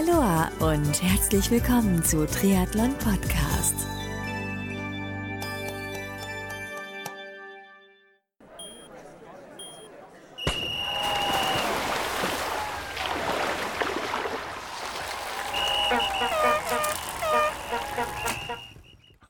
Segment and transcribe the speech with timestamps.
[0.00, 3.74] Aloha und herzlich willkommen zu Triathlon Podcast.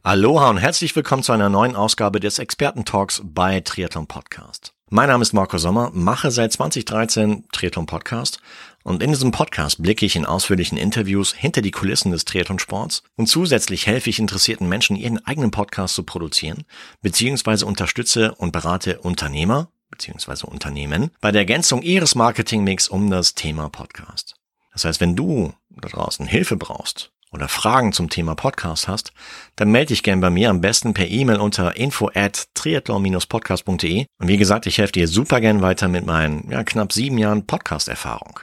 [0.04, 4.72] Aloha und herzlich willkommen zu einer neuen Ausgabe des Experten-Talks bei Triathlon Podcast.
[4.92, 8.40] Mein Name ist Marco Sommer, mache seit 2013 Triathlon Podcast
[8.82, 13.28] und in diesem Podcast blicke ich in ausführlichen Interviews hinter die Kulissen des Triathlon-Sports und
[13.28, 16.64] zusätzlich helfe ich interessierten Menschen, ihren eigenen Podcast zu produzieren,
[17.02, 23.68] beziehungsweise unterstütze und berate Unternehmer beziehungsweise Unternehmen bei der Ergänzung ihres Marketingmix um das Thema
[23.68, 24.34] Podcast.
[24.72, 29.12] Das heißt, wenn du da draußen Hilfe brauchst, oder Fragen zum Thema Podcast hast,
[29.56, 34.06] dann melde dich gern bei mir am besten per E-Mail unter info at triathlon-podcast.de.
[34.18, 37.46] Und wie gesagt, ich helfe dir super gern weiter mit meinen ja, knapp sieben Jahren
[37.46, 38.40] Podcast-Erfahrung.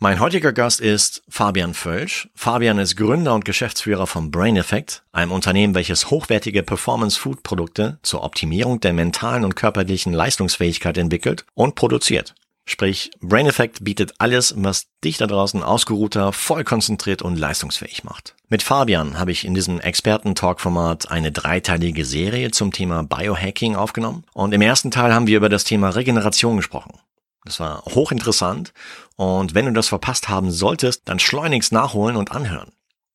[0.00, 2.28] Mein heutiger Gast ist Fabian Völsch.
[2.36, 8.78] Fabian ist Gründer und Geschäftsführer von Brain Effect, einem Unternehmen, welches hochwertige Performance-Food-Produkte zur Optimierung
[8.78, 12.36] der mentalen und körperlichen Leistungsfähigkeit entwickelt und produziert.
[12.70, 18.34] Sprich, Brain Effect bietet alles, was dich da draußen ausgeruhter, voll konzentriert und leistungsfähig macht.
[18.50, 24.24] Mit Fabian habe ich in diesem Experten-Talk-Format eine dreiteilige Serie zum Thema Biohacking aufgenommen.
[24.34, 26.92] Und im ersten Teil haben wir über das Thema Regeneration gesprochen.
[27.46, 28.74] Das war hochinteressant
[29.16, 32.72] und wenn du das verpasst haben solltest, dann schleunigst nachholen und anhören.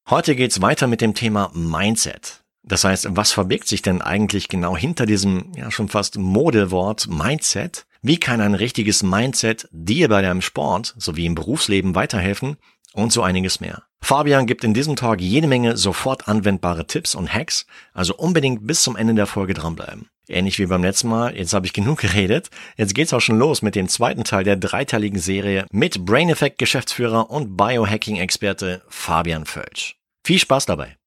[0.10, 2.44] Heute geht's weiter mit dem Thema Mindset.
[2.64, 7.86] Das heißt, was verbirgt sich denn eigentlich genau hinter diesem ja schon fast Modewort Mindset?
[8.06, 12.58] Wie kann ein richtiges Mindset dir bei deinem Sport sowie im Berufsleben weiterhelfen?
[12.92, 13.84] Und so einiges mehr.
[14.02, 18.84] Fabian gibt in diesem Talk jede Menge sofort anwendbare Tipps und Hacks, also unbedingt bis
[18.84, 20.10] zum Ende der Folge dranbleiben.
[20.28, 22.50] Ähnlich wie beim letzten Mal, jetzt habe ich genug geredet.
[22.76, 26.58] Jetzt geht's auch schon los mit dem zweiten Teil der dreiteiligen Serie mit Brain Effect
[26.58, 29.96] Geschäftsführer und Biohacking Experte Fabian Völsch.
[30.26, 30.98] Viel Spaß dabei!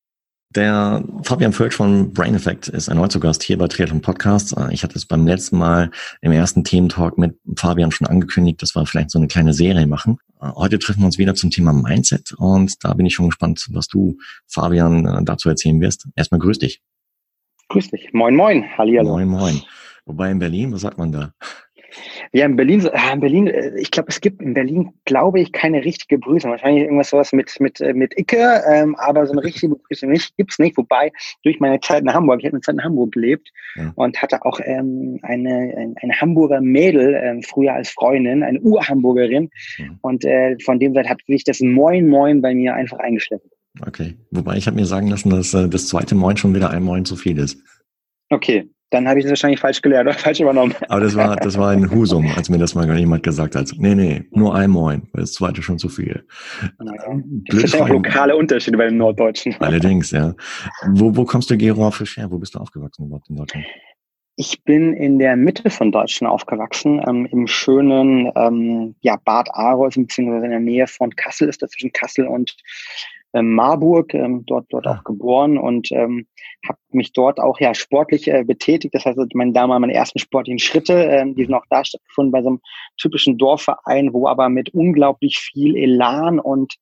[0.57, 4.55] Der Fabian Völsch von Brain Effect ist ein Neuzugast hier bei Triathlon Podcast.
[4.71, 5.91] Ich hatte es beim letzten Mal
[6.23, 10.17] im ersten Thementalk mit Fabian schon angekündigt, dass wir vielleicht so eine kleine Serie machen.
[10.41, 13.87] Heute treffen wir uns wieder zum Thema Mindset und da bin ich schon gespannt, was
[13.89, 14.17] du,
[14.47, 16.09] Fabian, dazu erzählen wirst.
[16.17, 16.81] Erstmal grüß dich.
[17.69, 18.15] Grüß dich.
[18.15, 18.65] Moin, moin.
[18.79, 19.11] Hallihallo.
[19.11, 19.63] Moin, moin.
[20.07, 21.35] Wobei in Berlin, was sagt man da?
[22.33, 25.53] Ja, in Berlin, äh, in Berlin, äh, ich glaube, es gibt in Berlin, glaube ich,
[25.53, 26.51] keine richtige Begrüßung.
[26.51, 30.37] Wahrscheinlich irgendwas sowas mit, mit, äh, mit Icke, ähm, aber so eine richtige Begrüßung nicht,
[30.37, 30.77] gibt's nicht.
[30.77, 31.13] Wobei,
[31.43, 33.93] durch meine Zeit in Hamburg, ich habe eine Zeit in Hamburg gelebt ja.
[33.95, 39.51] und hatte auch ähm, eine, ein, eine Hamburger Mädel ähm, früher als Freundin, eine Ur-Hamburgerin.
[39.79, 39.85] Ja.
[40.03, 43.47] Und äh, von dem Seite hat sich das Moin Moin bei mir einfach eingeschleppt.
[43.87, 44.17] Okay.
[44.31, 47.05] Wobei ich habe mir sagen lassen, dass äh, das zweite Moin schon wieder ein Moin
[47.05, 47.63] zu viel ist.
[48.29, 50.75] Okay, dann habe ich es wahrscheinlich falsch gelernt oder falsch übernommen.
[50.89, 53.73] Aber das war, das war ein Husum, als mir das mal jemand gesagt hat.
[53.77, 56.25] Nee, nee, nur ein Moin, weil das zweite schon zu viel.
[56.79, 57.21] Naja.
[57.47, 59.57] Das sind auch lokale Unterschiede bei den Norddeutschen.
[59.59, 60.35] Allerdings, ja.
[60.93, 62.31] Wo, wo kommst du geografisch her?
[62.31, 63.67] Wo bist du aufgewachsen überhaupt in Deutschland?
[64.39, 69.95] Ich bin in der Mitte von Deutschland aufgewachsen, ähm, im schönen ähm, ja, Bad Aros,
[69.95, 72.55] beziehungsweise in der Nähe von Kassel ist das zwischen Kassel und
[73.33, 76.27] Marburg, ähm, dort dort auch geboren und ähm,
[76.67, 78.95] habe mich dort auch ja sportlich äh, betätigt.
[78.95, 82.43] Das heißt, meine damals meine ersten sportlichen Schritte, ähm, die sind auch da stattgefunden bei
[82.43, 82.61] so einem
[82.97, 86.77] typischen Dorfverein, wo aber mit unglaublich viel Elan und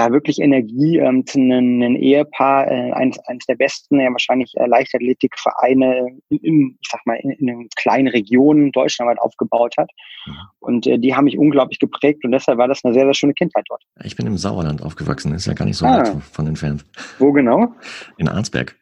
[0.00, 4.52] ja wirklich Energie ähm, zu einem, einem Ehepaar, äh, eines, eines der besten, ja wahrscheinlich
[4.56, 9.90] äh, Leichtathletikvereine in, in, ich sag mal, in, in einer kleinen Region deutschlandweit aufgebaut hat.
[10.26, 10.32] Mhm.
[10.60, 13.34] Und äh, die haben mich unglaublich geprägt und deshalb war das eine sehr, sehr schöne
[13.34, 13.82] Kindheit dort.
[14.04, 15.98] Ich bin im Sauerland aufgewachsen, ist ja gar nicht so ah.
[15.98, 16.84] weit von entfernt.
[17.18, 17.68] Wo genau?
[18.16, 18.79] In Arnsberg.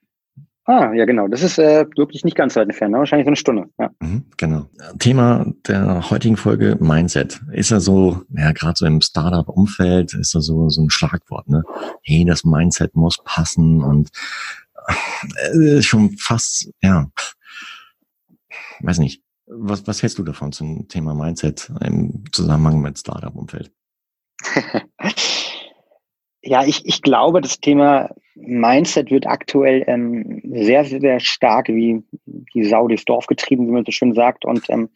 [0.68, 1.28] Ah, ja, genau.
[1.28, 2.98] Das ist äh, wirklich nicht ganz weit entfernt, ne?
[2.98, 3.70] wahrscheinlich so eine Stunde.
[3.78, 3.90] Ja.
[4.00, 4.66] Mhm, genau.
[4.98, 7.40] Thema der heutigen Folge Mindset.
[7.52, 11.62] Ist ja so, ja, gerade so im Startup-Umfeld ist da so, so ein Schlagwort, ne?
[12.02, 14.10] Hey, das Mindset muss passen und
[15.54, 17.06] äh, schon fast, ja,
[18.80, 19.22] weiß nicht.
[19.46, 23.72] Was, was hältst du davon zum Thema Mindset im Zusammenhang mit Startup-Umfeld?
[26.43, 32.65] Ja, ich, ich glaube, das Thema Mindset wird aktuell ähm, sehr, sehr stark wie die
[32.65, 34.45] Sau durchs Dorf getrieben, wie man so schön sagt.
[34.45, 34.89] Und ähm,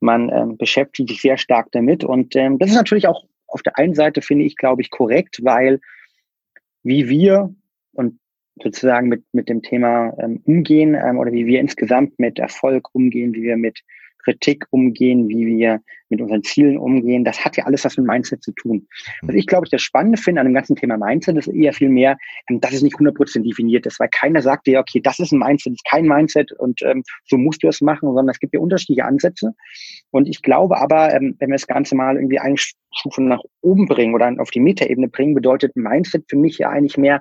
[0.00, 2.04] man ähm, beschäftigt sich sehr stark damit.
[2.04, 5.40] Und ähm, das ist natürlich auch auf der einen Seite, finde ich, glaube ich, korrekt,
[5.42, 5.80] weil
[6.82, 7.54] wie wir
[7.92, 8.18] und
[8.62, 13.34] sozusagen mit, mit dem Thema ähm, umgehen ähm, oder wie wir insgesamt mit Erfolg umgehen,
[13.34, 13.80] wie wir mit
[14.24, 17.24] Kritik umgehen, wie wir mit unseren Zielen umgehen.
[17.24, 18.86] Das hat ja alles was mit Mindset zu tun.
[19.22, 21.88] Was ich glaube, ich das Spannende finde an dem ganzen Thema Mindset, ist eher viel
[21.88, 22.16] mehr,
[22.48, 25.38] ähm, dass es nicht 100% definiert ist, weil keiner sagt dir, okay, das ist ein
[25.38, 28.54] Mindset, das ist kein Mindset und ähm, so musst du es machen, sondern es gibt
[28.54, 29.52] ja unterschiedliche Ansätze.
[30.10, 33.86] Und ich glaube aber, ähm, wenn wir das Ganze mal irgendwie eine Stufe nach oben
[33.86, 37.20] bringen oder auf die Metaebene bringen, bedeutet Mindset für mich ja eigentlich mehr,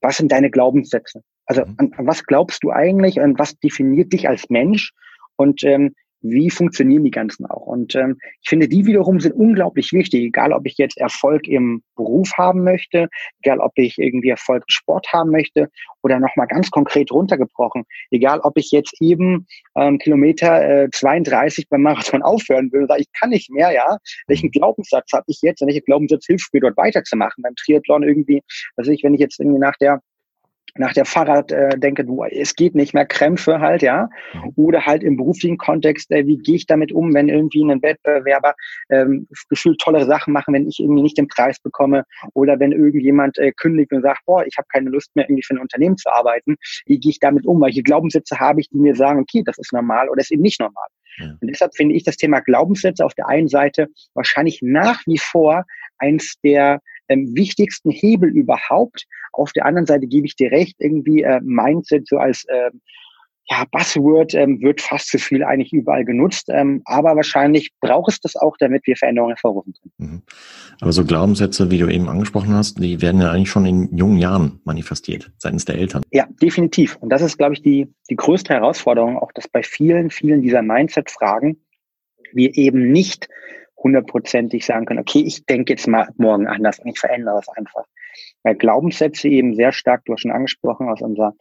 [0.00, 1.22] was sind deine Glaubenssätze?
[1.46, 1.74] Also mhm.
[1.78, 4.92] an, an was glaubst du eigentlich und was definiert dich als Mensch?
[5.36, 7.66] Und ähm, wie funktionieren die ganzen auch.
[7.66, 11.82] Und ähm, ich finde, die wiederum sind unglaublich wichtig, egal ob ich jetzt Erfolg im
[11.96, 13.08] Beruf haben möchte,
[13.42, 15.68] egal ob ich irgendwie Erfolg im Sport haben möchte
[16.02, 19.46] oder nochmal ganz konkret runtergebrochen, egal ob ich jetzt eben
[19.76, 23.98] ähm, Kilometer äh, 32 beim Marathon aufhören will und sage, ich kann nicht mehr, ja,
[24.26, 25.62] welchen Glaubenssatz habe ich jetzt?
[25.62, 28.42] Und welcher Glaubenssatz hilft mir dort weiterzumachen beim Triathlon irgendwie,
[28.76, 30.00] also ich, wenn ich jetzt irgendwie nach der
[30.76, 34.08] nach der Fahrrad äh, denke, du, es geht nicht mehr, Krämpfe halt, ja.
[34.32, 34.52] Mhm.
[34.56, 38.54] Oder halt im beruflichen Kontext, äh, wie gehe ich damit um, wenn irgendwie ein Wettbewerber
[38.90, 43.38] ähm, gefühlt tollere Sachen machen, wenn ich irgendwie nicht den Preis bekomme oder wenn irgendjemand
[43.38, 46.10] äh, kündigt und sagt, boah, ich habe keine Lust mehr irgendwie für ein Unternehmen zu
[46.10, 46.56] arbeiten.
[46.86, 47.60] Wie gehe ich damit um?
[47.60, 50.60] Welche Glaubenssätze habe ich, die mir sagen, okay, das ist normal oder ist eben nicht
[50.60, 50.86] normal.
[51.18, 51.36] Ja.
[51.40, 55.64] Und deshalb finde ich das Thema Glaubenssätze auf der einen Seite wahrscheinlich nach wie vor
[55.98, 59.04] eins der ähm, wichtigsten Hebel überhaupt.
[59.32, 62.70] Auf der anderen Seite gebe ich dir recht, irgendwie äh, Mindset so als äh,
[63.50, 68.20] ja, Buzzword ähm, wird fast zu viel eigentlich überall genutzt, ähm, aber wahrscheinlich braucht es
[68.20, 70.10] das auch, damit wir Veränderungen hervorrufen können.
[70.10, 70.22] Mhm.
[70.80, 74.18] Aber so Glaubenssätze, wie du eben angesprochen hast, die werden ja eigentlich schon in jungen
[74.18, 76.02] Jahren manifestiert, seitens der Eltern.
[76.12, 76.96] Ja, definitiv.
[77.00, 80.62] Und das ist, glaube ich, die, die größte Herausforderung, auch dass bei vielen, vielen dieser
[80.62, 81.60] Mindset-Fragen
[82.32, 83.28] wir eben nicht
[83.82, 87.84] hundertprozentig sagen können, okay, ich denke jetzt mal morgen anders und ich verändere es einfach.
[88.42, 91.34] Weil Glaubenssätze eben sehr stark, du hast schon angesprochen, aus unserer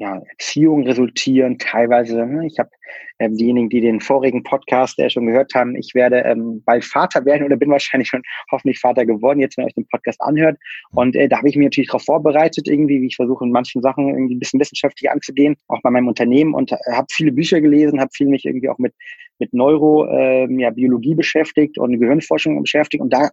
[0.00, 2.70] ja, Erziehung resultieren, teilweise, ne, ich habe
[3.18, 7.22] äh, diejenigen, die den vorigen Podcast äh, schon gehört haben, ich werde ähm, bald Vater
[7.26, 10.56] werden oder bin wahrscheinlich schon hoffentlich Vater geworden, jetzt wenn ihr euch den Podcast anhört.
[10.92, 13.82] Und äh, da habe ich mich natürlich darauf vorbereitet, irgendwie, wie ich versuche, in manchen
[13.82, 17.60] Sachen irgendwie ein bisschen wissenschaftlich anzugehen, auch bei meinem Unternehmen und äh, habe viele Bücher
[17.60, 18.94] gelesen, habe viel mich irgendwie auch mit
[19.38, 23.02] mit Neuro, äh, ja, Biologie beschäftigt und Gehirnforschung beschäftigt.
[23.02, 23.30] Und da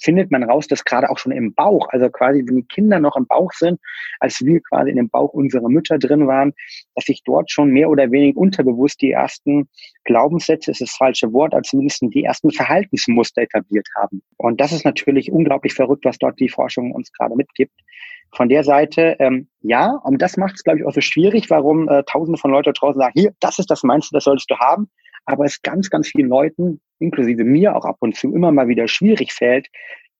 [0.00, 3.16] findet man raus, dass gerade auch schon im Bauch, also quasi wenn die Kinder noch
[3.16, 3.80] im Bauch sind,
[4.18, 6.52] als wir quasi in dem Bauch unserer Mütter drin waren,
[6.94, 9.68] dass sich dort schon mehr oder weniger unterbewusst die ersten
[10.04, 14.22] Glaubenssätze, ist das falsche Wort, als zumindest die ersten Verhaltensmuster etabliert haben.
[14.36, 17.74] Und das ist natürlich unglaublich verrückt, was dort die Forschung uns gerade mitgibt.
[18.32, 21.88] Von der Seite, ähm, ja, und das macht es, glaube ich, auch so schwierig, warum
[21.88, 24.88] äh, tausende von Leuten draußen sagen, hier, das ist das Meinste, das solltest du haben
[25.30, 28.88] aber es ganz, ganz vielen Leuten, inklusive mir auch ab und zu, immer mal wieder
[28.88, 29.68] schwierig fällt,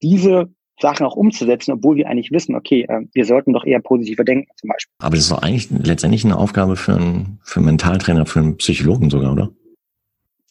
[0.03, 0.51] diese
[0.81, 4.51] Sachen auch umzusetzen, obwohl wir eigentlich wissen, okay, äh, wir sollten doch eher positiver denken
[4.57, 4.93] zum Beispiel.
[4.99, 8.57] Aber das ist doch eigentlich letztendlich eine Aufgabe für einen, für einen Mentaltrainer, für einen
[8.57, 9.51] Psychologen sogar, oder?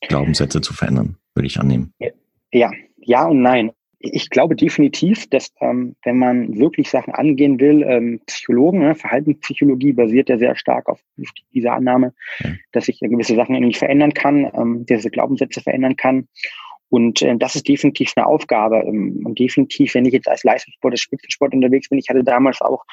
[0.08, 1.94] Glaubenssätze zu verändern, würde ich annehmen.
[2.52, 2.72] Ja,
[3.02, 8.22] ja und nein ich glaube definitiv, dass ähm, wenn man wirklich Sachen angehen will, ähm,
[8.26, 11.02] Psychologen, ne, Verhaltenspsychologie basiert ja sehr stark auf
[11.54, 12.14] dieser Annahme,
[12.72, 16.30] dass ich gewisse Sachen irgendwie verändern kann, ähm, diese Glaubenssätze verändern kann.
[16.90, 18.84] Und äh, das ist definitiv eine Aufgabe.
[18.86, 22.62] Ähm, und definitiv, wenn ich jetzt als Leistungssport, als Spitzensport unterwegs bin, ich hatte damals
[22.62, 22.86] auch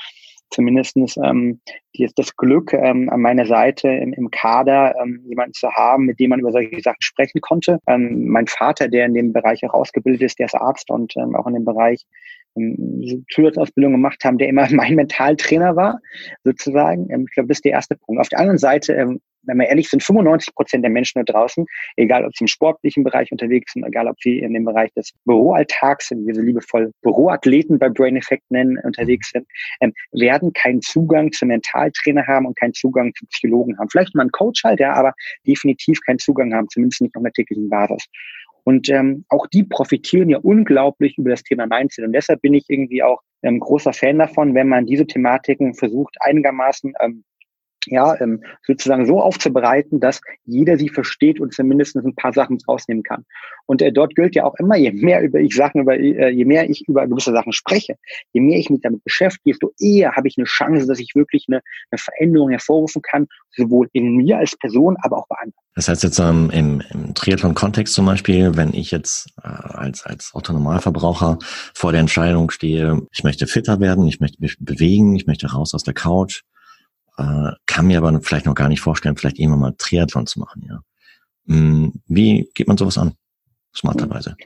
[0.51, 1.61] zumindestens ähm,
[1.97, 6.21] die, das Glück, ähm, an meiner Seite im, im Kader ähm, jemanden zu haben, mit
[6.21, 7.79] dem man über solche Sachen sprechen konnte.
[7.87, 11.35] Ähm, mein Vater, der in dem Bereich auch ausgebildet ist, der ist Arzt und ähm,
[11.35, 12.05] auch in dem Bereich
[12.57, 16.01] ähm, Zusatzausbildung gemacht haben, der immer mein Mentaltrainer war,
[16.45, 17.09] sozusagen.
[17.11, 18.21] Ähm, ich glaube, das ist der erste Punkt.
[18.21, 21.67] Auf der anderen Seite ähm, wenn wir ehrlich sind, 95 Prozent der Menschen da draußen,
[21.97, 25.13] egal ob sie im sportlichen Bereich unterwegs sind, egal ob sie in dem Bereich des
[25.25, 29.47] Büroalltags sind, wie wir so liebevoll Büroathleten bei Brain Effect nennen, unterwegs sind,
[29.81, 33.89] ähm, werden keinen Zugang zu Mentaltrainer haben und keinen Zugang zu Psychologen haben.
[33.91, 35.13] Vielleicht mal einen Coach halt, ja, aber
[35.47, 38.05] definitiv keinen Zugang haben, zumindest nicht auf einer täglichen Basis.
[38.65, 42.05] Und ähm, auch die profitieren ja unglaublich über das Thema Mindset.
[42.05, 46.17] Und deshalb bin ich irgendwie auch ähm, großer Fan davon, wenn man diese Thematiken versucht,
[46.19, 47.23] einigermaßen ähm,
[47.87, 53.03] ja, ähm, sozusagen so aufzubereiten, dass jeder sie versteht und zumindest ein paar Sachen rausnehmen
[53.03, 53.25] kann.
[53.67, 56.45] Und äh, dort gilt ja auch immer, je mehr über ich Sachen über, äh, je
[56.45, 57.97] mehr ich über gewisse Sachen spreche,
[58.33, 61.47] je mehr ich mich damit beschäftige, desto eher habe ich eine Chance, dass ich wirklich
[61.49, 65.67] eine, eine Veränderung hervorrufen kann, sowohl in mir als Person, aber auch bei anderen.
[65.75, 70.31] Das heißt jetzt ähm, im, im Triathlon-Kontext zum Beispiel, wenn ich jetzt äh, als, als
[70.35, 71.39] Autonormalverbraucher
[71.75, 75.75] vor der Entscheidung stehe, ich möchte fitter werden, ich möchte mich bewegen, ich möchte raus
[75.75, 76.43] aus der Couch,
[77.19, 80.67] äh, kann mir aber vielleicht noch gar nicht vorstellen, vielleicht irgendwann mal Triathlon zu machen,
[80.69, 80.81] ja.
[81.49, 83.15] Hm, wie geht man sowas an?
[83.75, 84.37] Smarterweise.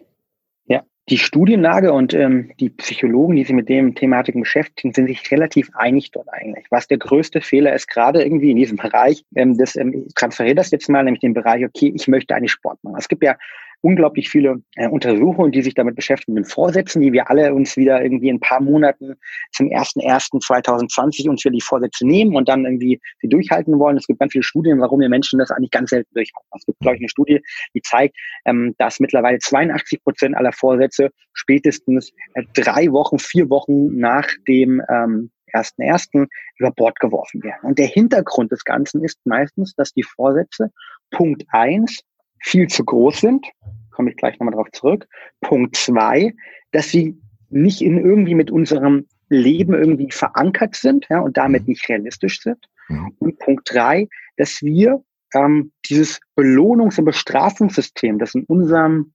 [0.66, 5.30] Ja, die Studienlage und ähm, die Psychologen, die sich mit dem Thematiken beschäftigen, sind sich
[5.30, 6.66] relativ einig dort eigentlich.
[6.70, 10.56] Was der größte Fehler ist, gerade irgendwie in diesem Bereich, ähm, das, ähm, ich transferiere
[10.56, 12.96] das jetzt mal, nämlich den Bereich, okay, ich möchte eigentlich Sport machen.
[12.98, 13.36] Es gibt ja
[13.82, 18.02] unglaublich viele äh, Untersuchungen, die sich damit beschäftigen, mit Vorsätzen, die wir alle uns wieder
[18.02, 19.14] irgendwie in ein paar Monaten
[19.52, 23.96] zum 1.1.2020 uns für die Vorsätze nehmen und dann irgendwie sie durchhalten wollen.
[23.96, 26.48] Es gibt ganz viele Studien, warum wir Menschen das eigentlich ganz selten durchhalten.
[26.56, 27.40] Es gibt, glaube ich, eine Studie,
[27.74, 33.96] die zeigt, ähm, dass mittlerweile 82 Prozent aller Vorsätze spätestens äh, drei Wochen, vier Wochen
[33.96, 37.60] nach dem ähm, ersten ersten über Bord geworfen werden.
[37.62, 40.70] Und der Hintergrund des Ganzen ist meistens, dass die Vorsätze
[41.10, 42.04] Punkt eins
[42.40, 43.46] viel zu groß sind,
[43.90, 45.06] komme ich gleich nochmal drauf zurück.
[45.40, 46.34] Punkt zwei,
[46.72, 47.18] dass sie
[47.50, 52.68] nicht in irgendwie mit unserem Leben irgendwie verankert sind ja, und damit nicht realistisch sind.
[52.88, 53.14] Mhm.
[53.18, 55.02] Und Punkt drei, dass wir
[55.34, 59.12] ähm, dieses Belohnungs- und Bestrafungssystem, das in unserem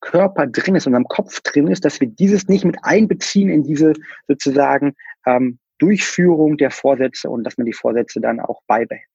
[0.00, 3.62] Körper drin ist, in unserem Kopf drin ist, dass wir dieses nicht mit einbeziehen in
[3.62, 3.92] diese
[4.26, 4.94] sozusagen
[5.26, 9.06] ähm, Durchführung der Vorsätze und dass man die Vorsätze dann auch beibehält.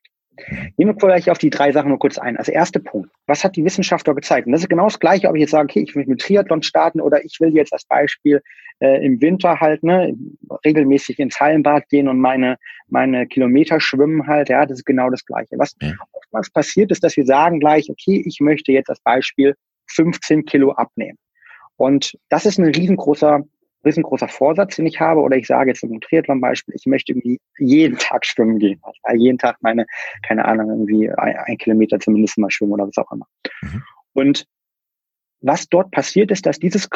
[0.77, 2.37] Nehmen wir vielleicht auf die drei Sachen nur kurz ein.
[2.37, 3.09] Also erster Punkt.
[3.25, 4.47] Was hat die Wissenschaft da gezeigt?
[4.47, 6.61] Und das ist genau das Gleiche, ob ich jetzt sage, okay, ich will mit Triathlon
[6.61, 8.41] starten oder ich will jetzt als Beispiel
[8.79, 10.15] äh, im Winter halt ne,
[10.65, 14.49] regelmäßig ins Hallenbad gehen und meine, meine Kilometer schwimmen halt.
[14.49, 15.57] Ja, das ist genau das Gleiche.
[15.57, 15.93] Was ja.
[16.13, 19.55] oftmals passiert ist, dass wir sagen gleich, okay, ich möchte jetzt als Beispiel
[19.87, 21.17] 15 Kilo abnehmen.
[21.77, 23.43] Und das ist ein riesengroßer
[23.85, 27.97] riesengroßer Vorsatz, den ich habe, oder ich sage jetzt im Triathlon-Beispiel, ich möchte irgendwie jeden
[27.97, 28.79] Tag schwimmen gehen.
[28.83, 29.85] Also jeden Tag meine,
[30.25, 33.27] keine Ahnung, irgendwie ein, ein, Kilometer zumindest mal schwimmen oder was auch immer.
[33.61, 33.83] Mhm.
[34.13, 34.45] Und
[35.41, 36.89] was dort passiert ist, dass dieses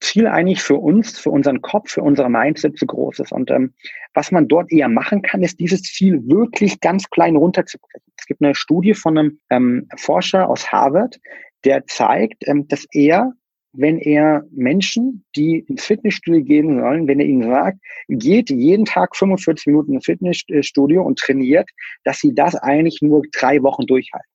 [0.00, 3.32] Ziel eigentlich für uns, für unseren Kopf, für unsere Mindset zu groß ist.
[3.32, 3.74] Und ähm,
[4.14, 8.12] was man dort eher machen kann, ist dieses Ziel wirklich ganz klein runterzubrechen.
[8.18, 11.20] Es gibt eine Studie von einem ähm, Forscher aus Harvard,
[11.64, 13.32] der zeigt, ähm, dass er
[13.72, 19.16] wenn er Menschen, die ins Fitnessstudio gehen sollen, wenn er ihnen sagt, geht jeden Tag
[19.16, 21.68] 45 Minuten ins Fitnessstudio und trainiert,
[22.04, 24.28] dass sie das eigentlich nur drei Wochen durchhalten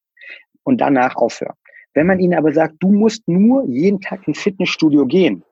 [0.63, 1.55] und danach aufhören.
[1.93, 5.43] Wenn man ihnen aber sagt, du musst nur jeden Tag ins Fitnessstudio gehen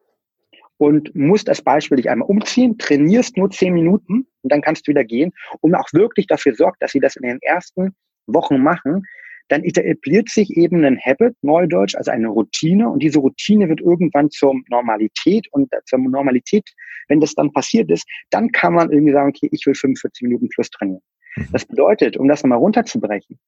[0.77, 4.91] und musst als Beispiel dich einmal umziehen, trainierst nur zehn Minuten und dann kannst du
[4.91, 7.95] wieder gehen und auch wirklich dafür sorgt, dass sie das in den ersten
[8.27, 9.03] Wochen machen,
[9.47, 14.29] dann etabliert sich eben ein Habit, Neudeutsch, also eine Routine und diese Routine wird irgendwann
[14.31, 16.67] zur Normalität und zur Normalität,
[17.07, 20.49] wenn das dann passiert ist, dann kann man irgendwie sagen, okay, ich will 45 Minuten
[20.49, 21.01] plus trainieren.
[21.35, 21.47] Mhm.
[21.51, 23.39] Das bedeutet, um das nochmal runterzubrechen,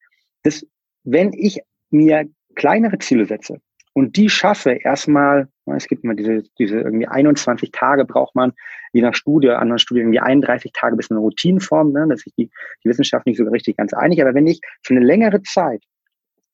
[0.44, 0.66] dass
[1.04, 2.25] wenn ich mir
[2.56, 3.60] kleinere Ziele setze
[3.98, 8.54] und die schaffe erstmal, es gibt immer diese, diese irgendwie 21 Tage braucht man,
[8.94, 12.51] je nach Studie, anderen Studien irgendwie 31 Tage bis eine Routinenform, ne, dass sich die,
[12.84, 15.84] die Wissenschaft nicht so richtig ganz einig, aber wenn ich für eine längere Zeit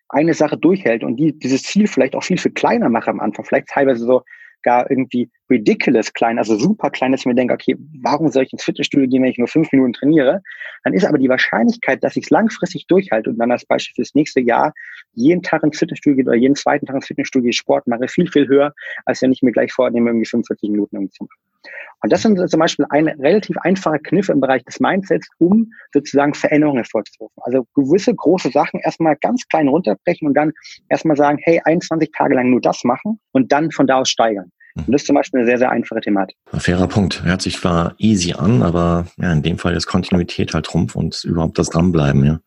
[0.07, 3.43] eine Sache durchhält und die, dieses Ziel vielleicht auch viel, viel kleiner mache am Anfang,
[3.43, 4.21] vielleicht teilweise so
[4.63, 8.53] gar irgendwie ridiculous klein, also super klein, dass ich mir denke, okay, warum soll ich
[8.53, 10.41] ins Fitnessstudio gehen, wenn ich nur fünf Minuten trainiere?
[10.83, 14.15] Dann ist aber die Wahrscheinlichkeit, dass ich es langfristig durchhalte und dann als Beispiel fürs
[14.15, 14.73] nächste Jahr
[15.13, 18.47] jeden Tag ins Fitnessstudio gehe oder jeden zweiten Tag ins Fitnessstudio Sport mache, viel, viel
[18.47, 18.73] höher,
[19.05, 21.52] als wenn ich mir gleich vornehme, irgendwie 45 Minuten irgendwie zu machen.
[22.01, 26.33] Und das sind zum Beispiel ein relativ einfacher Kniff im Bereich des Mindsets, um sozusagen
[26.33, 27.35] Veränderungen hervorzurufen.
[27.41, 30.51] Also gewisse große Sachen erstmal ganz klein runterbrechen und dann
[30.89, 34.51] erstmal sagen, hey, 21 Tage lang nur das machen und dann von da aus steigern.
[34.75, 36.35] Und das ist zum Beispiel eine sehr, sehr einfache Thematik.
[36.51, 37.23] Ein fairer Punkt.
[37.23, 41.23] Hört sich zwar easy an, aber ja, in dem Fall ist Kontinuität halt Trumpf und
[41.23, 42.39] überhaupt das Dranbleiben, ja.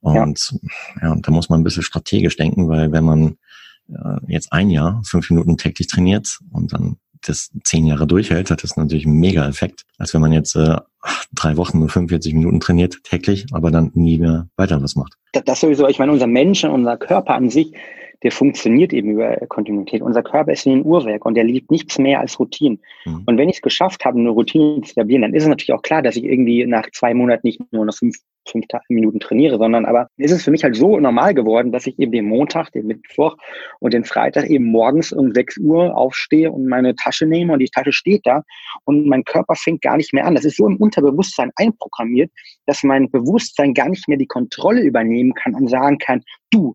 [0.00, 0.54] Und
[1.00, 3.36] ja, ja da muss man ein bisschen strategisch denken, weil wenn man
[3.88, 8.62] äh, jetzt ein Jahr fünf Minuten täglich trainiert und dann das zehn Jahre durchhält, hat
[8.62, 10.76] das natürlich einen Mega-Effekt, als wenn man jetzt äh,
[11.34, 15.14] drei Wochen nur 45 Minuten trainiert täglich, aber dann nie mehr weiter was macht.
[15.32, 17.72] Das, das sowieso, ich meine, unser Menschen, unser Körper an sich,
[18.22, 20.02] der funktioniert eben über Kontinuität.
[20.02, 22.78] Unser Körper ist wie ein Uhrwerk und der liebt nichts mehr als Routine.
[23.04, 23.22] Mhm.
[23.26, 25.82] Und wenn ich es geschafft habe, eine Routine zu etablieren, dann ist es natürlich auch
[25.82, 28.16] klar, dass ich irgendwie nach zwei Monaten nicht nur noch fünf,
[28.48, 31.98] fünf Minuten trainiere, sondern aber ist es für mich halt so normal geworden, dass ich
[31.98, 33.36] eben den Montag, den Mittwoch
[33.78, 37.68] und den Freitag eben morgens um 6 Uhr aufstehe und meine Tasche nehme und die
[37.68, 38.42] Tasche steht da
[38.84, 40.34] und mein Körper fängt gar nicht mehr an.
[40.34, 42.32] Das ist so im Unterbewusstsein einprogrammiert,
[42.66, 46.74] dass mein Bewusstsein gar nicht mehr die Kontrolle übernehmen kann und sagen kann, du,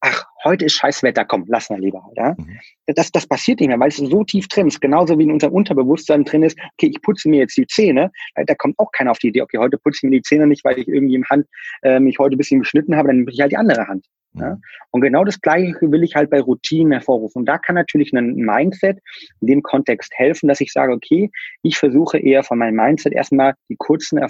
[0.00, 2.02] ach, heute ist scheiß Wetter, komm, lass mal lieber.
[2.16, 2.34] Ja?
[2.38, 2.58] Mhm.
[2.86, 4.80] Das, das passiert nicht mehr, weil es so tief drin ist.
[4.80, 8.10] Genauso wie in unserem Unterbewusstsein drin ist, okay, ich putze mir jetzt die Zähne.
[8.34, 10.64] Da kommt auch keiner auf die Idee, okay, heute putze ich mir die Zähne nicht,
[10.64, 11.46] weil ich irgendwie im Hand
[11.82, 14.06] äh, mich heute ein bisschen geschnitten habe, dann nehme ich halt die andere Hand.
[14.34, 14.40] Mhm.
[14.40, 14.58] Ja?
[14.90, 17.40] Und genau das Gleiche will ich halt bei Routinen hervorrufen.
[17.40, 18.98] Und da kann natürlich ein Mindset
[19.40, 21.30] in dem Kontext helfen, dass ich sage, okay,
[21.62, 24.20] ich versuche eher von meinem Mindset erstmal die kurzen,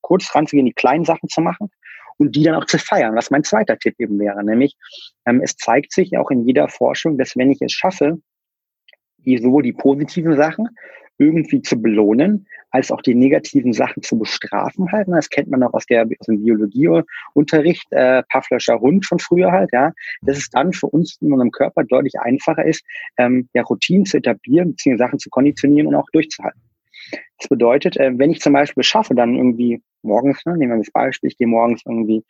[0.00, 1.70] kurz ranzugehen, die kleinen Sachen zu machen
[2.18, 4.44] und die dann auch zu feiern, was mein zweiter Tipp eben wäre.
[4.44, 4.76] Nämlich,
[5.26, 8.18] ähm, es zeigt sich auch in jeder Forschung, dass wenn ich es schaffe,
[9.24, 10.68] sowohl die positiven Sachen
[11.18, 15.08] irgendwie zu belohnen, als auch die negativen Sachen zu bestrafen halt.
[15.08, 19.70] Das kennt man auch aus, der, aus dem Biologieunterricht, äh, Pavloscher Hund von früher halt,
[19.72, 19.92] ja.
[20.22, 22.84] Dass es dann für uns in unserem Körper deutlich einfacher ist,
[23.16, 26.60] ähm, ja, Routinen zu etablieren, beziehungsweise Sachen zu konditionieren und auch durchzuhalten.
[27.38, 30.92] Das bedeutet, äh, wenn ich zum Beispiel schaffe, dann irgendwie morgens, ne, nehmen wir das
[30.92, 32.24] Beispiel, ich gehe morgens irgendwie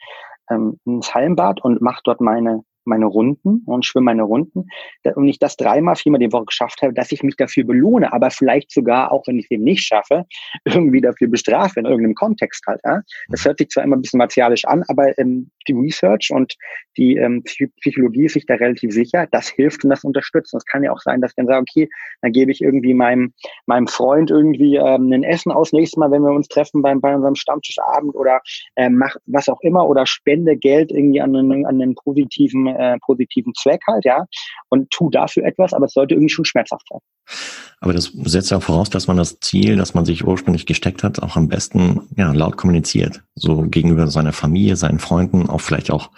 [0.50, 4.66] ähm, ins Hallenbad und mache dort meine meine Runden und schwimme meine Runden.
[5.14, 8.30] Und ich das dreimal, viermal die Woche geschafft habe, dass ich mich dafür belohne, aber
[8.30, 10.24] vielleicht sogar, auch wenn ich es eben nicht schaffe,
[10.64, 12.80] irgendwie dafür bestrafe in irgendeinem Kontext halt.
[12.84, 13.02] Ja?
[13.28, 16.54] Das hört sich zwar immer ein bisschen martialisch an, aber ähm, die Research und
[16.96, 17.44] die ähm,
[17.80, 20.52] Psychologie ist sich da relativ sicher, das hilft und das unterstützt.
[20.52, 21.88] Und es kann ja auch sein, dass ich dann sage, okay,
[22.22, 23.32] dann gebe ich irgendwie meinem,
[23.66, 27.14] meinem Freund irgendwie ähm, ein Essen aus nächstes Mal, wenn wir uns treffen beim, bei
[27.14, 28.40] unserem Stammtischabend oder
[28.76, 32.96] ähm, mach was auch immer oder spende Geld irgendwie an einen, an einen positiven äh,
[33.04, 34.24] positiven Zweck halt, ja,
[34.68, 37.00] und tu dafür etwas, aber es sollte irgendwie schon schmerzhaft sein.
[37.80, 41.22] Aber das setzt ja voraus, dass man das Ziel, das man sich ursprünglich gesteckt hat,
[41.22, 43.22] auch am besten ja, laut kommuniziert.
[43.34, 46.10] So gegenüber seiner Familie, seinen Freunden, auch vielleicht auch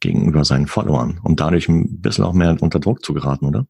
[0.00, 3.66] gegenüber seinen Followern, um dadurch ein bisschen auch mehr unter Druck zu geraten, oder?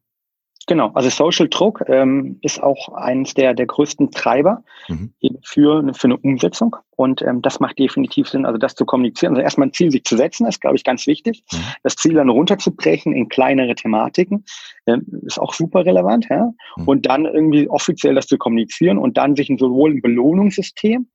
[0.69, 5.15] Genau, also Social Druck ähm, ist auch eines der, der größten Treiber mhm.
[5.41, 6.75] für, für eine Umsetzung.
[6.95, 9.33] Und ähm, das macht definitiv Sinn, also das zu kommunizieren.
[9.33, 11.43] Also erstmal ein Ziel sich zu setzen, ist, glaube ich, ganz wichtig.
[11.51, 11.57] Mhm.
[11.81, 14.45] Das Ziel dann runterzubrechen in kleinere Thematiken
[14.85, 16.27] ähm, ist auch super relevant.
[16.29, 16.51] Ja?
[16.77, 16.87] Mhm.
[16.87, 21.07] Und dann irgendwie offiziell das zu kommunizieren und dann sich sowohl ein Belohnungssystem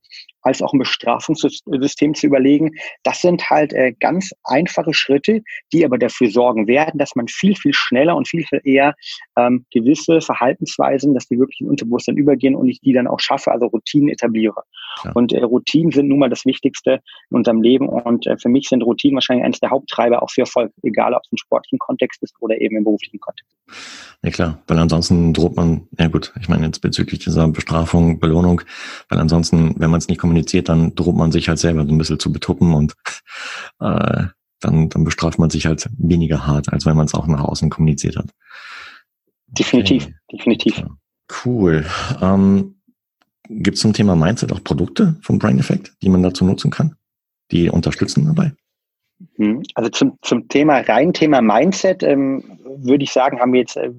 [0.45, 2.71] als auch ein Bestrafungssystem zu überlegen.
[3.03, 5.41] Das sind halt äh, ganz einfache Schritte,
[5.73, 8.95] die aber dafür sorgen werden, dass man viel, viel schneller und viel, viel eher
[9.37, 13.51] ähm, gewisse Verhaltensweisen, dass die wirklich in Unterbewusstsein übergehen und ich die dann auch schaffe,
[13.51, 14.61] also Routinen etabliere.
[15.03, 15.11] Ja.
[15.13, 18.69] Und äh, Routinen sind nun mal das Wichtigste in unserem Leben und äh, für mich
[18.69, 22.21] sind Routinen wahrscheinlich eines der Haupttreiber auch für Erfolg, egal ob es im sportlichen Kontext
[22.21, 23.55] ist oder eben im beruflichen Kontext.
[24.23, 28.61] Ja klar, weil ansonsten droht man, ja gut, ich meine jetzt bezüglich dieser Bestrafung, Belohnung,
[29.09, 30.34] weil ansonsten, wenn man es nicht kommuniziert,
[30.69, 32.93] dann droht man sich halt selber so ein bisschen zu betuppen und
[33.79, 34.25] äh,
[34.61, 37.69] dann, dann bestraft man sich halt weniger hart, als wenn man es auch nach außen
[37.69, 38.29] kommuniziert hat.
[39.47, 40.15] Definitiv, okay.
[40.31, 40.77] definitiv.
[40.79, 40.87] Ja.
[41.45, 41.85] Cool.
[42.21, 42.75] Ähm,
[43.47, 46.95] Gibt es zum Thema Mindset auch Produkte vom Brain Effect, die man dazu nutzen kann?
[47.51, 48.53] Die unterstützen dabei?
[49.37, 49.63] Mhm.
[49.75, 52.43] Also zum, zum Thema, rein Thema Mindset, ähm,
[52.77, 53.91] würde ich sagen, haben wir jetzt äh,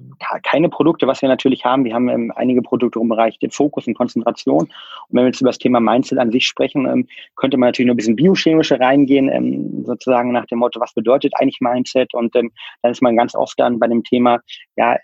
[0.43, 1.07] keine Produkte.
[1.07, 4.63] Was wir natürlich haben, wir haben ähm, einige Produkte im Bereich den Fokus und Konzentration.
[4.63, 4.71] Und
[5.09, 7.93] wenn wir jetzt über das Thema Mindset an sich sprechen, ähm, könnte man natürlich noch
[7.93, 12.13] ein bisschen biochemischer reingehen, ähm, sozusagen nach dem Motto, was bedeutet eigentlich Mindset?
[12.13, 12.49] Und dann
[12.83, 14.39] ist man ganz oft dann bei dem Thema,
[14.75, 14.97] ja,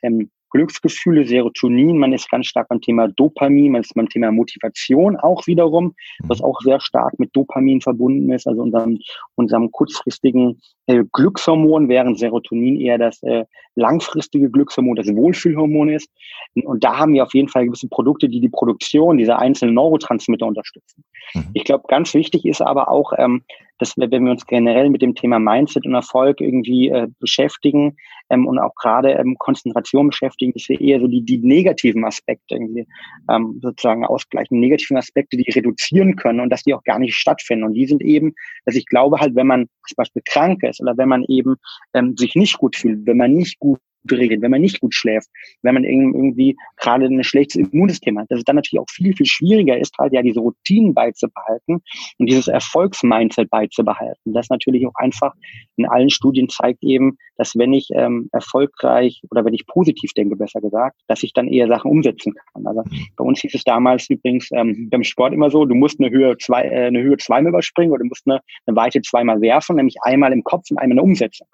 [0.54, 5.46] Glücksgefühle, Serotonin, man ist ganz stark beim Thema Dopamin, man ist beim Thema Motivation auch
[5.48, 9.00] wiederum, was auch sehr stark mit Dopamin verbunden ist, also unserem,
[9.36, 16.10] unserem kurzfristigen äh, Glückshormon, während Serotonin eher das äh, langfristige Glückshormon, das Wohlfühlhormon ist.
[16.56, 20.46] Und da haben wir auf jeden Fall gewisse Produkte, die die Produktion dieser einzelnen Neurotransmitter
[20.46, 21.04] unterstützen.
[21.34, 21.50] Mhm.
[21.54, 23.44] Ich glaube, ganz wichtig ist aber auch, ähm,
[23.80, 27.98] dass wir, wenn wir uns generell mit dem Thema Mindset und Erfolg irgendwie äh, beschäftigen
[28.30, 32.56] ähm, und auch gerade ähm, Konzentration beschäftigen, dass wir eher so die, die negativen Aspekte
[32.56, 32.88] irgendwie
[33.30, 37.66] ähm, sozusagen ausgleichen, negativen Aspekte, die reduzieren können und dass die auch gar nicht stattfinden.
[37.66, 38.34] Und die sind eben,
[38.66, 41.56] dass ich glaube halt, wenn man zum Beispiel krank ist oder wenn man eben
[41.94, 43.60] ähm, sich nicht gut fühlt, wenn man nicht
[44.04, 45.30] gut regelt, wenn man nicht gut schläft,
[45.62, 49.26] wenn man irgendwie gerade ein schlechtes Immunsystem hat, dass es dann natürlich auch viel, viel
[49.26, 51.82] schwieriger ist, halt ja diese Routinen beizubehalten
[52.18, 54.34] und dieses Erfolgsmindset beizubehalten.
[54.34, 55.34] Das natürlich auch einfach
[55.76, 60.36] in allen Studien zeigt eben, dass wenn ich ähm, erfolgreich oder wenn ich positiv denke,
[60.36, 62.68] besser gesagt, dass ich dann eher Sachen umsetzen kann.
[62.68, 62.84] Also
[63.16, 66.38] bei uns hieß es damals übrigens ähm, beim Sport immer so, du musst eine Höhe
[66.38, 69.96] zwei, äh, eine Höhe zweimal überspringen oder du musst eine, eine Weite zweimal werfen, nämlich
[70.02, 71.48] einmal im Kopf und einmal in der Umsetzung.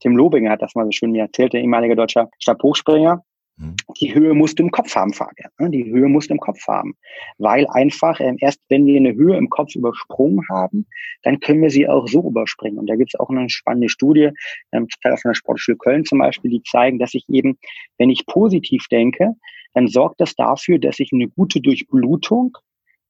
[0.00, 3.22] Tim Lobinger hat das mal so schön mir erzählt, der ehemalige deutscher Stabhochspringer.
[3.56, 3.76] Mhm.
[4.00, 5.50] Die Höhe musst du im Kopf haben, Fabian.
[5.58, 5.70] Ne?
[5.70, 6.94] Die Höhe musst du im Kopf haben.
[7.38, 10.86] Weil einfach, ähm, erst wenn wir eine Höhe im Kopf übersprungen haben,
[11.22, 12.78] dann können wir sie auch so überspringen.
[12.78, 14.30] Und da gibt es auch eine spannende Studie,
[14.72, 17.58] ähm, Teil von der Sportschule Köln zum Beispiel, die zeigen, dass ich eben,
[17.98, 19.34] wenn ich positiv denke,
[19.74, 22.56] dann sorgt das dafür, dass ich eine gute Durchblutung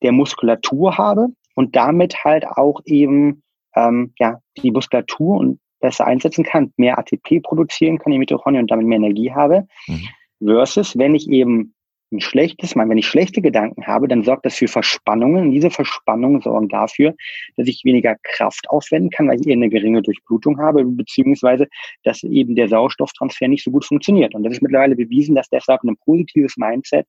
[0.03, 3.43] der Muskulatur habe und damit halt auch eben
[3.77, 8.71] ähm, ja die Muskulatur und besser einsetzen kann, mehr ATP produzieren kann, die Mitochondrien und
[8.71, 9.67] damit mehr Energie habe.
[9.87, 10.09] Mhm.
[10.43, 11.75] Versus, wenn ich eben
[12.13, 15.45] ein schlechtes, wenn ich schlechte Gedanken habe, dann sorgt das für Verspannungen.
[15.45, 17.15] Und diese Verspannungen sorgen dafür,
[17.57, 21.69] dass ich weniger Kraft aufwenden kann, weil ich eher eine geringe Durchblutung habe, beziehungsweise,
[22.03, 24.35] dass eben der Sauerstofftransfer nicht so gut funktioniert.
[24.35, 27.07] Und das ist mittlerweile bewiesen, dass deshalb ein positives Mindset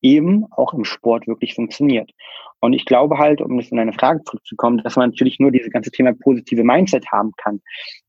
[0.00, 2.10] eben auch im Sport wirklich funktioniert.
[2.62, 5.72] Und ich glaube halt, um jetzt in eine Frage zurückzukommen, dass man natürlich nur dieses
[5.72, 7.60] ganze Thema positive Mindset haben kann,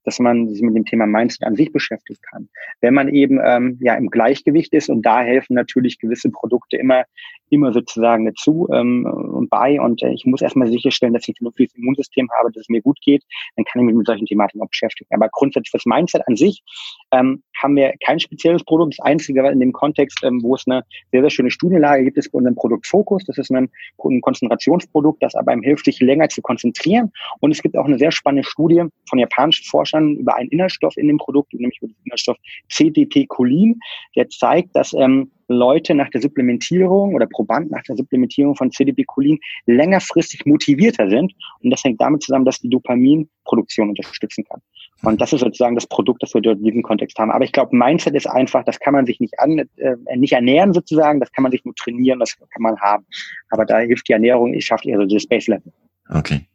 [0.03, 2.49] dass man sich mit dem Thema Mindset an sich beschäftigen kann.
[2.79, 7.05] Wenn man eben ähm, ja im Gleichgewicht ist und da helfen natürlich gewisse Produkte immer
[7.53, 11.35] immer sozusagen dazu ähm, und bei und äh, ich muss erstmal sicherstellen, dass ich ein
[11.35, 13.23] vernünftiges Immunsystem habe, dass es mir gut geht,
[13.55, 15.09] dann kann ich mich mit solchen Thematiken auch beschäftigen.
[15.13, 16.63] Aber grundsätzlich das Mindset an sich
[17.11, 18.95] ähm, haben wir kein spezielles Produkt.
[18.97, 22.31] Das Einzige in dem Kontext, ähm, wo es eine sehr, sehr schöne Studienlage gibt, ist
[22.31, 23.23] bei unserem Produkt Focus.
[23.25, 23.69] Das ist ein,
[24.03, 27.11] ein Konzentrationsprodukt, das aber hilft, sich länger zu konzentrieren.
[27.39, 31.07] Und es gibt auch eine sehr spannende Studie von japanischen Forschern über einen Inhaltsstoff in
[31.07, 32.37] dem Produkt, nämlich über den Inhaltsstoff
[32.69, 33.79] CDP-Cholin,
[34.15, 39.39] der zeigt, dass ähm, Leute nach der Supplementierung oder Probanden nach der Supplementierung von CDP-Cholin
[39.65, 41.33] längerfristig motivierter sind.
[41.61, 44.61] Und das hängt damit zusammen, dass die Dopaminproduktion unterstützen kann.
[45.03, 47.29] Und das ist sozusagen das Produkt, das wir dort in diesem Kontext haben.
[47.29, 50.73] Aber ich glaube, Mindset ist einfach, das kann man sich nicht an, äh, nicht ernähren
[50.73, 53.05] sozusagen, das kann man sich nur trainieren, das kann man haben.
[53.49, 55.73] Aber da hilft die Ernährung, ich schaffe eher so das Base Level.
[56.09, 56.47] Okay.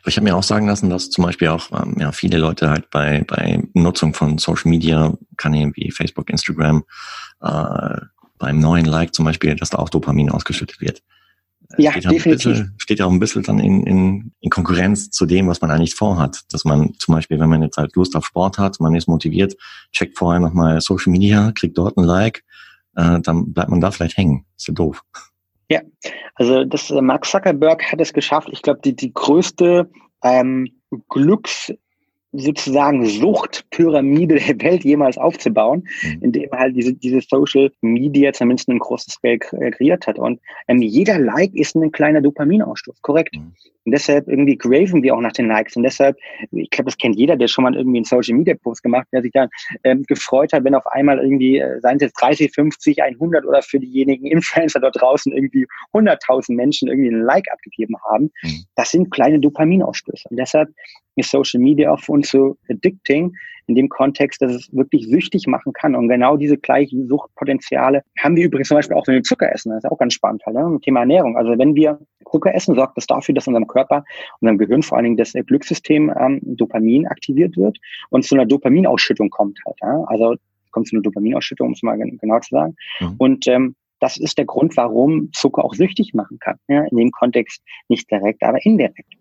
[0.00, 2.70] Aber ich habe mir auch sagen lassen, dass zum Beispiel auch ähm, ja, viele Leute
[2.70, 6.84] halt bei, bei Nutzung von Social Media Kanälen wie Facebook, Instagram,
[7.42, 7.96] äh,
[8.38, 11.02] beim neuen Like zum Beispiel, dass da auch Dopamin ausgeschüttet wird.
[11.78, 12.44] Ja, steht definitiv.
[12.44, 15.70] Bisschen, steht ja auch ein bisschen dann in, in, in Konkurrenz zu dem, was man
[15.70, 16.42] eigentlich vorhat.
[16.50, 19.54] Dass man zum Beispiel, wenn man jetzt halt Lust auf Sport hat, man ist motiviert,
[19.92, 22.44] checkt vorher nochmal Social Media, kriegt dort ein Like,
[22.96, 24.44] äh, dann bleibt man da vielleicht hängen.
[24.56, 25.02] Ist ja doof.
[25.70, 25.80] Ja,
[26.34, 28.48] also das äh, Mark Zuckerberg hat es geschafft.
[28.52, 29.90] Ich glaube, die, die größte
[30.22, 30.68] ähm,
[31.08, 31.72] Glücks
[32.32, 36.18] sozusagen Suchtpyramide der Welt jemals aufzubauen, mhm.
[36.22, 40.18] indem er halt diese, diese Social Media zumindest ein großes Scale kreiert hat.
[40.18, 43.36] Und ähm, jeder Like ist ein kleiner Dopaminausstoß, korrekt.
[43.84, 45.76] Und deshalb irgendwie graven wir auch nach den Likes.
[45.76, 46.16] Und deshalb,
[46.52, 49.22] ich glaube, das kennt jeder, der schon mal irgendwie einen Social Media Post gemacht, der
[49.22, 49.48] sich dann
[49.84, 53.62] ähm, gefreut hat, wenn auf einmal irgendwie, äh, seien es jetzt 30, 50, 100 oder
[53.62, 58.30] für diejenigen Influencer dort draußen irgendwie 100.000 Menschen irgendwie einen Like abgegeben haben.
[58.42, 58.64] Mhm.
[58.76, 60.28] Das sind kleine Dopaminausstöße.
[60.30, 60.68] Und deshalb
[61.16, 63.34] ist Social Media auch für uns so addicting
[63.66, 65.94] in dem Kontext, dass es wirklich süchtig machen kann.
[65.94, 69.70] Und genau diese gleichen Suchtpotenziale haben wir übrigens zum Beispiel auch, wenn wir Zucker essen.
[69.70, 70.78] Das ist auch ganz spannend halt, ne?
[70.82, 71.36] Thema Ernährung.
[71.36, 71.98] Also wenn wir
[72.32, 74.04] Zucker essen, sorgt das dafür, dass unserem Körper,
[74.40, 77.78] unserem Gehirn vor allen Dingen das Glückssystem ähm, Dopamin aktiviert wird
[78.10, 79.76] und zu einer Dopaminausschüttung kommt halt.
[79.82, 80.04] Ja?
[80.06, 80.34] Also
[80.70, 82.76] kommt zu einer Dopaminausschüttung, um es mal genau zu sagen.
[83.00, 83.14] Mhm.
[83.18, 86.56] Und ähm, das ist der Grund, warum Zucker auch süchtig machen kann.
[86.68, 86.84] Ja?
[86.84, 89.14] In dem Kontext nicht direkt, aber indirekt.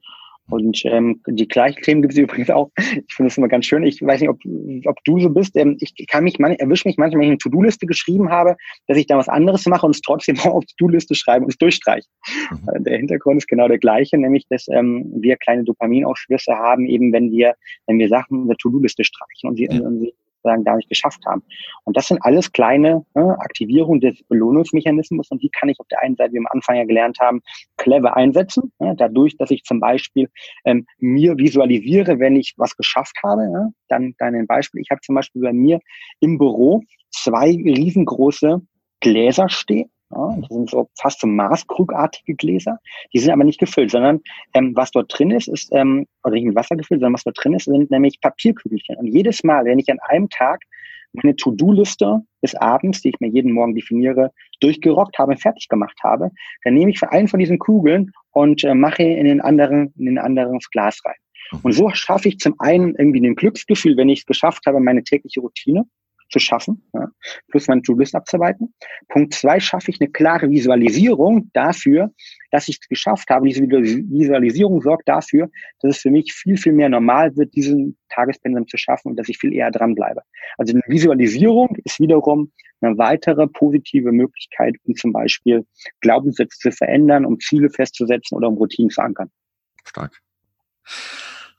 [0.52, 2.70] Und ähm, die gleichen Themen gibt es übrigens auch.
[2.78, 3.84] Ich finde es immer ganz schön.
[3.84, 4.40] Ich weiß nicht, ob,
[4.86, 5.56] ob du so bist.
[5.56, 8.56] Ähm, ich kann mich, man, erwische mich manchmal, wenn ich eine To-Do-Liste geschrieben habe,
[8.88, 11.58] dass ich da was anderes mache und es trotzdem auf die To-Do-Liste schreibe und es
[11.58, 12.08] durchstreiche.
[12.52, 12.84] Mhm.
[12.84, 17.32] Der Hintergrund ist genau der gleiche, nämlich, dass ähm, wir kleine Dopaminausschlüsse haben, eben wenn
[17.32, 17.56] wir,
[17.88, 19.80] wenn wir Sachen in der To-Do-Liste streichen und sie, ja.
[19.80, 21.44] und sie sozusagen nicht geschafft haben.
[21.84, 26.02] Und das sind alles kleine ne, Aktivierungen des Belohnungsmechanismus und die kann ich auf der
[26.02, 27.42] einen Seite, wie wir am Anfang ja gelernt haben,
[27.78, 28.72] clever einsetzen.
[28.80, 30.30] Ne, dadurch, dass ich zum Beispiel
[30.66, 33.50] ähm, mir visualisiere, wenn ich was geschafft habe.
[33.50, 34.82] Ne, dann, dann ein Beispiel.
[34.82, 35.80] Ich habe zum Beispiel bei mir
[36.20, 38.62] im Büro zwei riesengroße
[39.00, 39.92] Gläser stehen.
[40.12, 42.80] Ja, das sind so fast so maßkrugartige Gläser.
[43.14, 44.22] Die sind aber nicht gefüllt, sondern
[44.54, 47.38] ähm, was dort drin ist, ist, ähm, oder nicht mit Wasser gefüllt, sondern was dort
[47.42, 48.98] drin ist, sind nämlich Papierkügelchen.
[48.98, 50.64] Und jedes Mal, wenn ich an einem Tag
[51.14, 56.32] meine To-Do-Liste des Abends, die ich mir jeden Morgen definiere, durchgerockt habe, fertig gemacht habe,
[56.64, 60.06] dann nehme ich für einen von diesen Kugeln und äh, mache in den anderen, in
[60.06, 61.16] den anderen Glas rein.
[61.64, 65.04] Und so schaffe ich zum einen irgendwie ein Glücksgefühl, wenn ich es geschafft habe, meine
[65.04, 65.86] tägliche Routine
[66.32, 67.08] zu schaffen, ja,
[67.50, 68.74] plus meine To-List abzuarbeiten.
[69.10, 72.12] Punkt zwei, schaffe ich eine klare Visualisierung dafür,
[72.52, 73.48] dass ich es geschafft habe.
[73.48, 75.50] Diese Visualisierung sorgt dafür,
[75.82, 79.30] dass es für mich viel, viel mehr normal wird, diesen Tagespensum zu schaffen und dass
[79.30, 80.22] ich viel eher dranbleibe.
[80.58, 85.66] Also eine Visualisierung ist wiederum eine weitere positive Möglichkeit, um zum Beispiel
[86.00, 89.30] Glaubenssätze zu verändern, um Ziele festzusetzen oder um Routinen zu ankern.
[89.86, 90.20] Stark.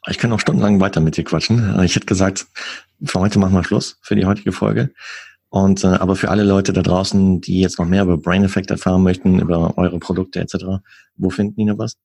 [0.08, 1.80] Ich kann noch stundenlang weiter mit dir quatschen.
[1.82, 2.46] Ich hätte gesagt,
[3.04, 4.90] für heute machen wir Schluss für die heutige Folge.
[5.48, 8.70] Und äh, aber für alle Leute da draußen, die jetzt noch mehr über Brain Effect
[8.70, 10.82] erfahren möchten, über eure Produkte etc.,
[11.16, 11.98] wo finden die noch was?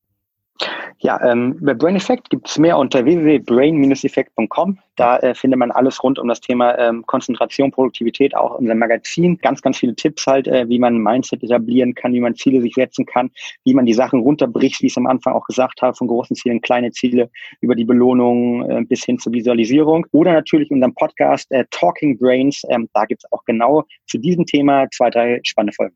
[0.99, 4.79] Ja, ähm, bei Brain Effect gibt es mehr unter www.brain-effect.com.
[4.95, 9.37] Da äh, findet man alles rund um das Thema ähm, Konzentration, Produktivität, auch unser Magazin.
[9.37, 12.61] Ganz, ganz viele Tipps halt, äh, wie man ein Mindset etablieren kann, wie man Ziele
[12.61, 13.29] sich setzen kann,
[13.63, 16.35] wie man die Sachen runterbricht, wie ich es am Anfang auch gesagt habe, von großen
[16.35, 17.29] Zielen kleine Ziele
[17.61, 20.07] über die Belohnung äh, bis hin zur Visualisierung.
[20.13, 22.63] Oder natürlich unseren Podcast äh, Talking Brains.
[22.69, 25.95] Ähm, da gibt es auch genau zu diesem Thema zwei, drei spannende Folgen.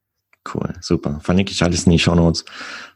[0.54, 1.20] Cool, super.
[1.22, 2.46] Verlinke ich alles in die Show Notes.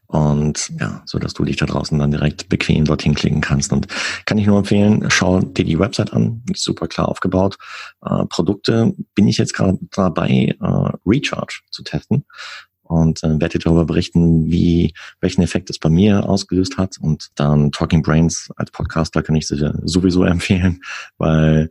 [0.07, 3.73] Und ja, so dass du dich da draußen dann direkt bequem dorthin klicken kannst.
[3.73, 3.87] Und
[4.25, 7.57] kann ich nur empfehlen, schau dir die Website an, ist super klar aufgebaut.
[8.05, 12.25] Äh, Produkte bin ich jetzt gerade dabei, äh, Recharge zu testen.
[12.83, 16.97] und äh, werde dir darüber berichten, wie welchen Effekt es bei mir ausgelöst hat.
[16.99, 20.81] Und dann Talking Brains als Podcaster kann ich sie sowieso empfehlen,
[21.17, 21.69] weil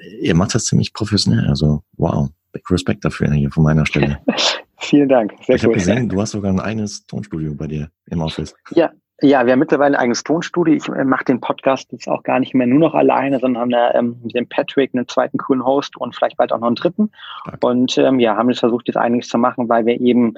[0.00, 1.48] äh, ihr macht das ziemlich professionell.
[1.48, 2.30] Also wow,
[2.70, 4.20] Respekt dafür hier von meiner Stelle.
[4.84, 5.34] Vielen Dank.
[5.42, 5.68] Sehr ich cool.
[5.68, 8.54] habe gesehen, du hast sogar ein eigenes Tonstudio bei dir im Office.
[8.70, 10.74] Ja, ja, wir haben mittlerweile ein eigenes Tonstudio.
[10.74, 13.70] Ich äh, mache den Podcast jetzt auch gar nicht mehr nur noch alleine, sondern haben
[13.70, 16.76] da ähm, mit dem Patrick einen zweiten coolen Host und vielleicht bald auch noch einen
[16.76, 17.10] dritten.
[17.46, 17.56] Okay.
[17.60, 20.34] Und ähm, ja, haben jetzt versucht, jetzt einiges zu machen, weil wir eben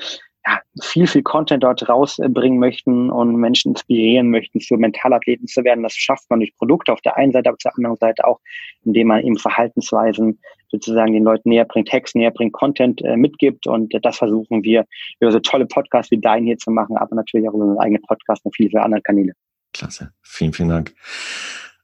[0.47, 5.83] ja, viel, viel Content dort rausbringen möchten und Menschen inspirieren möchten, für Mentalathleten zu werden.
[5.83, 8.41] Das schafft man durch Produkte auf der einen Seite, aber der anderen Seite auch,
[8.85, 13.67] indem man eben Verhaltensweisen sozusagen den Leuten näher bringt, Text näher bringt, Content äh, mitgibt.
[13.67, 14.87] Und äh, das versuchen wir
[15.21, 18.03] über so tolle Podcasts wie deinen hier zu machen, aber natürlich auch über unseren eigenen
[18.03, 19.33] Podcast und viele, viele andere Kanäle.
[19.73, 20.13] Klasse.
[20.23, 20.95] Vielen, vielen Dank.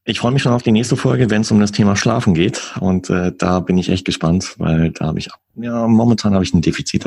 [0.04, 2.74] Ich freue mich schon auf die nächste Folge, wenn es um das Thema Schlafen geht.
[2.80, 6.52] Und äh, da bin ich echt gespannt, weil da habe ich, ja, momentan habe ich
[6.52, 7.06] ein Defizit.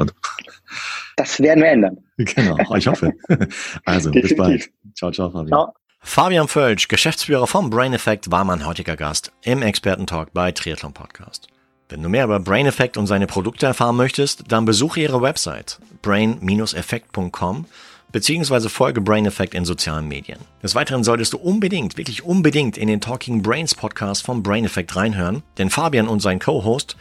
[1.18, 1.98] Das werden wir ändern.
[2.18, 3.12] Genau, ich hoffe.
[3.84, 4.70] Also, bis bald.
[4.94, 5.50] Ciao, ciao, Fabian.
[5.50, 5.74] Ciao.
[6.00, 11.48] Fabian Völsch, Geschäftsführer vom Brain Effect, war mein heutiger Gast im Expertentalk bei Triathlon Podcast.
[11.90, 15.80] Wenn du mehr über Brain Effect und seine Produkte erfahren möchtest, dann besuche ihre Website
[16.02, 17.66] brain-effekt.com
[18.16, 20.40] beziehungsweise folge Brain Effect in sozialen Medien.
[20.64, 24.96] Des Weiteren solltest du unbedingt, wirklich unbedingt in den Talking Brains Podcast vom Brain Effect
[24.96, 26.96] reinhören, denn Fabian und sein Co-Host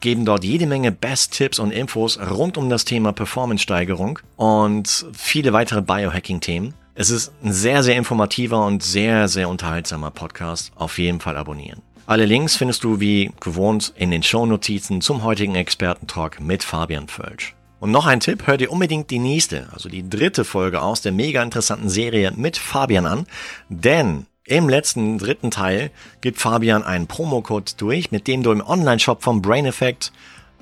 [0.00, 5.82] geben dort jede Menge Best-Tipps und Infos rund um das Thema Performance-Steigerung und viele weitere
[5.82, 6.74] Biohacking-Themen.
[6.96, 10.72] Es ist ein sehr, sehr informativer und sehr, sehr unterhaltsamer Podcast.
[10.74, 11.80] Auf jeden Fall abonnieren.
[12.06, 17.54] Alle Links findest du wie gewohnt in den Shownotizen zum heutigen Expertentalk mit Fabian Völsch.
[17.78, 21.12] Und noch ein Tipp, hör dir unbedingt die nächste, also die dritte Folge aus der
[21.12, 23.26] mega interessanten Serie mit Fabian an,
[23.68, 29.22] denn im letzten dritten Teil gibt Fabian einen Promocode durch, mit dem du im Online-Shop
[29.22, 30.12] vom Brain Effect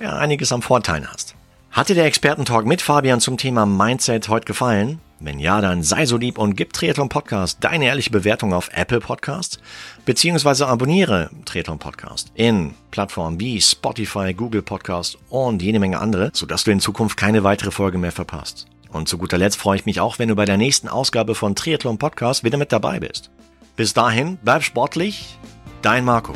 [0.00, 1.36] ja, einiges am Vorteil hast.
[1.70, 5.00] Hat dir der Expertentalk mit Fabian zum Thema Mindset heute gefallen?
[5.24, 9.00] Wenn ja, dann sei so lieb und gib Triathlon Podcast deine ehrliche Bewertung auf Apple
[9.00, 9.58] Podcast,
[10.04, 16.64] beziehungsweise abonniere Triathlon Podcast in Plattformen wie Spotify, Google Podcast und jede Menge andere, sodass
[16.64, 18.66] du in Zukunft keine weitere Folge mehr verpasst.
[18.90, 21.54] Und zu guter Letzt freue ich mich auch, wenn du bei der nächsten Ausgabe von
[21.54, 23.30] Triathlon Podcast wieder mit dabei bist.
[23.76, 25.38] Bis dahin, bleib sportlich,
[25.80, 26.34] dein Marco.